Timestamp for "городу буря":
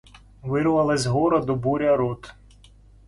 1.05-1.95